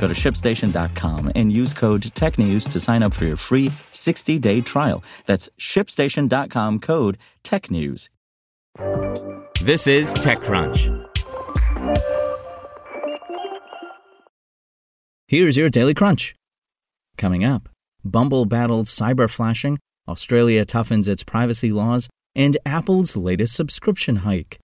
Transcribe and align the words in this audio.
Go 0.00 0.06
to 0.06 0.14
shipstation.com 0.14 1.32
and 1.34 1.52
use 1.52 1.72
code 1.72 2.02
TechNews 2.02 2.70
to 2.70 2.80
sign 2.80 3.02
up 3.02 3.14
for 3.14 3.24
your 3.24 3.36
free 3.36 3.72
60 3.90 4.38
day 4.38 4.60
trial. 4.60 5.02
That's 5.26 5.48
shipstation.com 5.58 6.80
code 6.80 7.18
TechNews. 7.44 8.08
This 9.62 9.86
is 9.86 10.12
TechCrunch. 10.14 10.92
Here's 15.28 15.56
your 15.56 15.68
Daily 15.68 15.94
Crunch. 15.94 16.34
Coming 17.16 17.44
up, 17.44 17.68
Bumble 18.04 18.44
battles 18.44 18.88
cyber 18.88 19.28
flashing 19.28 19.78
Australia 20.08 20.64
toughens 20.64 21.08
its 21.08 21.24
privacy 21.24 21.72
laws, 21.72 22.08
and 22.34 22.56
Apple's 22.64 23.16
latest 23.16 23.54
subscription 23.54 24.16
hike. 24.16 24.58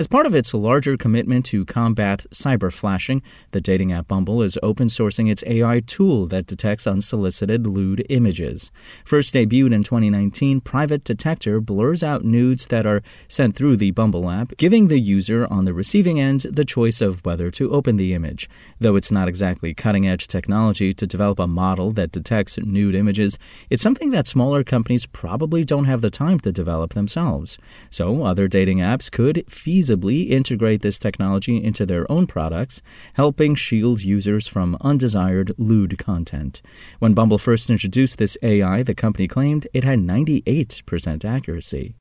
As 0.00 0.06
part 0.06 0.24
of 0.24 0.34
its 0.34 0.54
larger 0.54 0.96
commitment 0.96 1.44
to 1.44 1.66
combat 1.66 2.24
cyber 2.30 2.72
flashing, 2.72 3.20
the 3.50 3.60
dating 3.60 3.92
app 3.92 4.08
Bumble 4.08 4.40
is 4.40 4.58
open 4.62 4.86
sourcing 4.86 5.30
its 5.30 5.44
AI 5.46 5.80
tool 5.80 6.24
that 6.28 6.46
detects 6.46 6.86
unsolicited 6.86 7.66
lewd 7.66 8.06
images. 8.08 8.72
First 9.04 9.34
debuted 9.34 9.74
in 9.74 9.82
2019, 9.82 10.62
Private 10.62 11.04
Detector 11.04 11.60
blurs 11.60 12.02
out 12.02 12.24
nudes 12.24 12.68
that 12.68 12.86
are 12.86 13.02
sent 13.28 13.54
through 13.54 13.76
the 13.76 13.90
Bumble 13.90 14.30
app, 14.30 14.56
giving 14.56 14.88
the 14.88 14.98
user 14.98 15.46
on 15.50 15.66
the 15.66 15.74
receiving 15.74 16.18
end 16.18 16.46
the 16.50 16.64
choice 16.64 17.02
of 17.02 17.22
whether 17.26 17.50
to 17.50 17.70
open 17.70 17.98
the 17.98 18.14
image. 18.14 18.48
Though 18.78 18.96
it's 18.96 19.12
not 19.12 19.28
exactly 19.28 19.74
cutting 19.74 20.08
edge 20.08 20.28
technology 20.28 20.94
to 20.94 21.06
develop 21.06 21.38
a 21.38 21.46
model 21.46 21.90
that 21.90 22.10
detects 22.10 22.56
nude 22.56 22.94
images, 22.94 23.38
it's 23.68 23.82
something 23.82 24.12
that 24.12 24.26
smaller 24.26 24.64
companies 24.64 25.04
probably 25.04 25.62
don't 25.62 25.84
have 25.84 26.00
the 26.00 26.08
time 26.08 26.40
to 26.40 26.52
develop 26.52 26.94
themselves. 26.94 27.58
So, 27.90 28.24
other 28.24 28.48
dating 28.48 28.78
apps 28.78 29.10
could 29.10 29.44
feasibly 29.46 29.89
feasibly 29.90 30.28
integrate 30.30 30.82
this 30.82 30.98
technology 30.98 31.62
into 31.62 31.86
their 31.86 32.10
own 32.10 32.26
products, 32.26 32.82
helping 33.14 33.54
shield 33.54 34.02
users 34.02 34.46
from 34.46 34.76
undesired 34.80 35.52
lewd 35.58 35.98
content. 35.98 36.62
When 36.98 37.14
Bumble 37.14 37.38
first 37.38 37.70
introduced 37.70 38.18
this 38.18 38.38
AI, 38.42 38.82
the 38.82 38.94
company 38.94 39.28
claimed 39.28 39.66
it 39.74 39.84
had 39.84 39.98
98% 39.98 41.24
accuracy. 41.24 41.99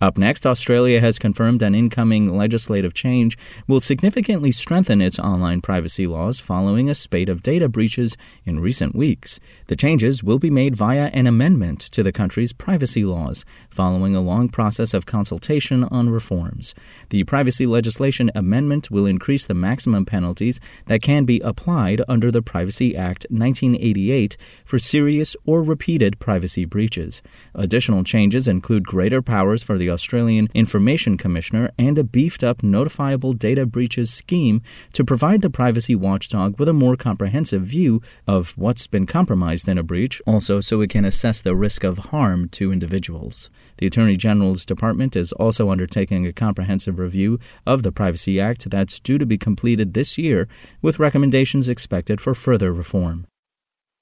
Up 0.00 0.16
next, 0.16 0.46
Australia 0.46 0.98
has 0.98 1.18
confirmed 1.18 1.60
an 1.60 1.74
incoming 1.74 2.34
legislative 2.34 2.94
change 2.94 3.36
will 3.68 3.82
significantly 3.82 4.50
strengthen 4.50 5.02
its 5.02 5.18
online 5.18 5.60
privacy 5.60 6.06
laws 6.06 6.40
following 6.40 6.88
a 6.88 6.94
spate 6.94 7.28
of 7.28 7.42
data 7.42 7.68
breaches 7.68 8.16
in 8.46 8.60
recent 8.60 8.94
weeks. 8.96 9.40
The 9.66 9.76
changes 9.76 10.24
will 10.24 10.38
be 10.38 10.48
made 10.48 10.74
via 10.74 11.10
an 11.12 11.26
amendment 11.26 11.80
to 11.80 12.02
the 12.02 12.12
country's 12.12 12.54
privacy 12.54 13.04
laws, 13.04 13.44
following 13.68 14.16
a 14.16 14.22
long 14.22 14.48
process 14.48 14.94
of 14.94 15.04
consultation 15.04 15.84
on 15.84 16.08
reforms. 16.08 16.74
The 17.10 17.24
privacy 17.24 17.66
legislation 17.66 18.30
amendment 18.34 18.90
will 18.90 19.04
increase 19.04 19.46
the 19.46 19.54
maximum 19.54 20.06
penalties 20.06 20.60
that 20.86 21.02
can 21.02 21.26
be 21.26 21.40
applied 21.40 22.00
under 22.08 22.30
the 22.30 22.40
Privacy 22.40 22.96
Act 22.96 23.26
1988 23.28 24.38
for 24.64 24.78
serious 24.78 25.36
or 25.44 25.62
repeated 25.62 26.18
privacy 26.18 26.64
breaches. 26.64 27.20
Additional 27.54 28.02
changes 28.02 28.48
include 28.48 28.84
greater 28.84 29.20
powers 29.20 29.62
for 29.62 29.76
the 29.76 29.89
Australian 29.90 30.48
Information 30.54 31.18
Commissioner 31.18 31.70
and 31.78 31.98
a 31.98 32.04
beefed 32.04 32.44
up 32.44 32.58
notifiable 32.58 33.38
data 33.38 33.66
breaches 33.66 34.10
scheme 34.10 34.62
to 34.92 35.04
provide 35.04 35.42
the 35.42 35.50
privacy 35.50 35.94
watchdog 35.94 36.58
with 36.58 36.68
a 36.68 36.72
more 36.72 36.96
comprehensive 36.96 37.62
view 37.62 38.00
of 38.26 38.56
what's 38.56 38.86
been 38.86 39.06
compromised 39.06 39.68
in 39.68 39.78
a 39.78 39.82
breach, 39.82 40.22
also 40.26 40.60
so 40.60 40.80
it 40.80 40.90
can 40.90 41.04
assess 41.04 41.40
the 41.40 41.56
risk 41.56 41.84
of 41.84 41.98
harm 41.98 42.48
to 42.50 42.72
individuals. 42.72 43.50
The 43.78 43.86
Attorney 43.86 44.16
General's 44.16 44.66
Department 44.66 45.16
is 45.16 45.32
also 45.32 45.70
undertaking 45.70 46.26
a 46.26 46.32
comprehensive 46.32 46.98
review 46.98 47.38
of 47.66 47.82
the 47.82 47.92
Privacy 47.92 48.40
Act 48.40 48.70
that's 48.70 49.00
due 49.00 49.18
to 49.18 49.26
be 49.26 49.38
completed 49.38 49.94
this 49.94 50.18
year, 50.18 50.48
with 50.82 50.98
recommendations 50.98 51.68
expected 51.68 52.20
for 52.20 52.34
further 52.34 52.72
reform. 52.72 53.26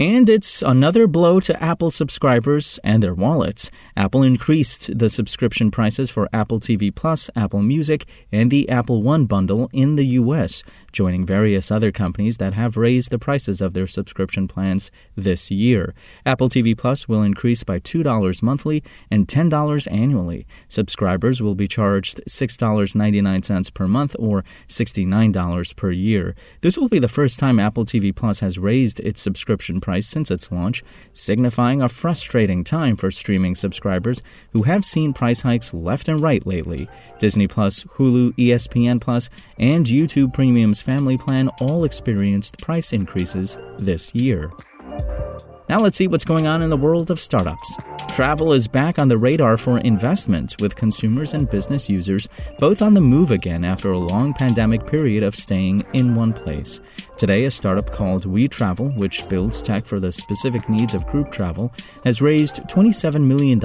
And 0.00 0.30
it's 0.30 0.62
another 0.62 1.06
blow 1.06 1.40
to 1.40 1.62
Apple 1.62 1.90
subscribers 1.90 2.80
and 2.82 3.02
their 3.02 3.12
wallets. 3.12 3.70
Apple 3.98 4.22
increased 4.22 4.98
the 4.98 5.10
subscription 5.10 5.70
prices 5.70 6.08
for 6.08 6.26
Apple 6.32 6.58
TV 6.58 6.90
Plus, 6.94 7.28
Apple 7.36 7.60
Music, 7.60 8.06
and 8.32 8.50
the 8.50 8.66
Apple 8.70 9.02
One 9.02 9.26
bundle 9.26 9.68
in 9.74 9.96
the 9.96 10.06
US, 10.06 10.62
joining 10.90 11.26
various 11.26 11.70
other 11.70 11.92
companies 11.92 12.38
that 12.38 12.54
have 12.54 12.78
raised 12.78 13.10
the 13.10 13.18
prices 13.18 13.60
of 13.60 13.74
their 13.74 13.86
subscription 13.86 14.48
plans 14.48 14.90
this 15.16 15.50
year. 15.50 15.92
Apple 16.24 16.48
TV 16.48 16.74
Plus 16.74 17.06
will 17.06 17.22
increase 17.22 17.62
by 17.62 17.78
$2 17.78 18.42
monthly 18.42 18.82
and 19.10 19.28
$10 19.28 19.92
annually. 19.92 20.46
Subscribers 20.66 21.42
will 21.42 21.54
be 21.54 21.68
charged 21.68 22.22
$6.99 22.26 23.74
per 23.74 23.86
month 23.86 24.16
or 24.18 24.46
$69 24.66 25.76
per 25.76 25.90
year. 25.90 26.34
This 26.62 26.78
will 26.78 26.88
be 26.88 26.98
the 26.98 27.06
first 27.06 27.38
time 27.38 27.58
Apple 27.58 27.84
TV 27.84 28.16
Plus 28.16 28.40
has 28.40 28.58
raised 28.58 29.00
its 29.00 29.20
subscription 29.20 29.78
price 29.90 30.06
since 30.06 30.30
its 30.30 30.52
launch, 30.52 30.84
signifying 31.12 31.82
a 31.82 31.88
frustrating 31.88 32.62
time 32.62 32.96
for 32.96 33.10
streaming 33.10 33.56
subscribers 33.56 34.22
who 34.52 34.62
have 34.62 34.84
seen 34.84 35.12
price 35.12 35.40
hikes 35.40 35.74
left 35.74 36.06
and 36.06 36.20
right 36.20 36.46
lately. 36.46 36.88
Disney 37.18 37.48
Plus, 37.48 37.82
Hulu, 37.96 38.32
ESPN 38.36 39.00
Plus, 39.00 39.30
and 39.58 39.84
YouTube 39.84 40.32
Premium's 40.32 40.80
family 40.80 41.18
plan 41.18 41.48
all 41.60 41.82
experienced 41.82 42.58
price 42.58 42.92
increases 42.92 43.58
this 43.78 44.14
year. 44.14 44.52
Now 45.68 45.80
let's 45.80 45.96
see 45.96 46.06
what's 46.06 46.24
going 46.24 46.46
on 46.46 46.62
in 46.62 46.70
the 46.70 46.76
world 46.76 47.10
of 47.10 47.18
startups. 47.18 47.76
Travel 48.12 48.52
is 48.52 48.68
back 48.68 48.98
on 48.98 49.08
the 49.08 49.16
radar 49.16 49.56
for 49.56 49.78
investment, 49.78 50.56
with 50.60 50.76
consumers 50.76 51.32
and 51.32 51.48
business 51.48 51.88
users 51.88 52.28
both 52.58 52.82
on 52.82 52.92
the 52.92 53.00
move 53.00 53.30
again 53.30 53.64
after 53.64 53.92
a 53.92 53.98
long 53.98 54.34
pandemic 54.34 54.84
period 54.86 55.22
of 55.22 55.36
staying 55.36 55.86
in 55.94 56.14
one 56.14 56.32
place. 56.32 56.80
Today, 57.16 57.44
a 57.44 57.50
startup 57.50 57.92
called 57.92 58.26
WeTravel, 58.26 58.98
which 58.98 59.26
builds 59.28 59.62
tech 59.62 59.86
for 59.86 60.00
the 60.00 60.12
specific 60.12 60.68
needs 60.68 60.92
of 60.92 61.06
group 61.06 61.30
travel, 61.30 61.72
has 62.04 62.20
raised 62.20 62.56
$27 62.64 63.24
million, 63.24 63.58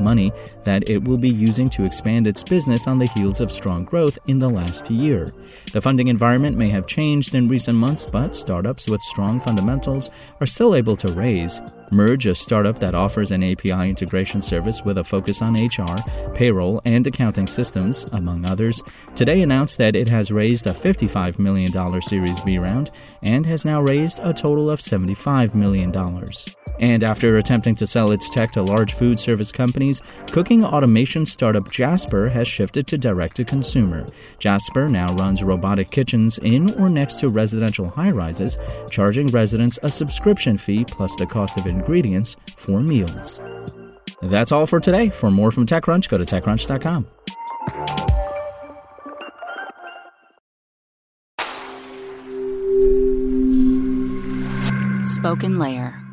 money 0.00 0.32
that 0.64 0.88
it 0.88 1.02
will 1.04 1.18
be 1.18 1.30
using 1.30 1.68
to 1.70 1.84
expand 1.84 2.26
its 2.26 2.44
business 2.44 2.86
on 2.86 2.98
the 2.98 3.06
heels 3.06 3.40
of 3.40 3.52
strong 3.52 3.84
growth 3.84 4.18
in 4.26 4.38
the 4.38 4.48
last 4.48 4.90
year. 4.90 5.28
The 5.72 5.82
funding 5.82 6.08
environment 6.08 6.56
may 6.56 6.70
have 6.70 6.86
changed 6.86 7.34
in 7.34 7.46
recent 7.46 7.76
months, 7.76 8.06
but 8.06 8.36
startups 8.36 8.88
with 8.88 9.02
strong 9.02 9.40
fundamentals 9.40 10.10
are 10.40 10.46
still 10.46 10.74
able 10.74 10.96
to 10.96 11.12
raise 11.12 11.60
Merge, 11.90 12.26
a 12.26 12.34
startup 12.34 12.78
that 12.80 12.94
offers 12.94 13.30
an 13.30 13.42
API 13.42 13.88
integration 13.88 14.42
service 14.42 14.82
with 14.84 14.98
a 14.98 15.04
focus 15.04 15.42
on 15.42 15.54
HR, 15.54 15.96
payroll, 16.34 16.80
and 16.84 17.06
accounting 17.06 17.46
systems, 17.46 18.04
among 18.12 18.44
others, 18.44 18.82
today 19.14 19.42
announced 19.42 19.78
that 19.78 19.96
it 19.96 20.08
has 20.08 20.30
raised 20.30 20.66
a 20.66 20.74
$55 20.74 21.38
million 21.38 22.02
Series 22.02 22.40
B 22.42 22.58
round 22.58 22.90
and 23.22 23.46
has 23.46 23.64
now 23.64 23.80
raised 23.80 24.20
a 24.22 24.32
total 24.32 24.70
of 24.70 24.80
$75 24.80 25.54
million. 25.54 25.92
And 26.78 27.02
after 27.02 27.36
attempting 27.38 27.74
to 27.76 27.86
sell 27.86 28.12
its 28.12 28.30
tech 28.30 28.52
to 28.52 28.62
large 28.62 28.94
food 28.94 29.18
service 29.18 29.50
companies, 29.50 30.00
cooking 30.30 30.64
automation 30.64 31.26
startup 31.26 31.70
Jasper 31.70 32.28
has 32.28 32.46
shifted 32.46 32.86
to 32.88 32.98
direct 32.98 33.36
to 33.36 33.44
consumer. 33.44 34.06
Jasper 34.38 34.88
now 34.88 35.12
runs 35.14 35.42
robotic 35.42 35.90
kitchens 35.90 36.38
in 36.38 36.80
or 36.80 36.88
next 36.88 37.16
to 37.16 37.28
residential 37.28 37.88
high 37.88 38.10
rises, 38.10 38.58
charging 38.90 39.26
residents 39.28 39.78
a 39.82 39.90
subscription 39.90 40.56
fee 40.56 40.84
plus 40.84 41.16
the 41.16 41.26
cost 41.26 41.58
of 41.58 41.66
ingredients 41.66 42.36
for 42.56 42.80
meals. 42.80 43.40
That's 44.22 44.52
all 44.52 44.66
for 44.66 44.80
today. 44.80 45.10
For 45.10 45.30
more 45.30 45.50
from 45.50 45.66
TechCrunch, 45.66 46.08
go 46.08 46.18
to 46.18 46.24
TechCrunch.com. 46.24 47.06
Spoken 55.04 55.58
Layer 55.58 56.07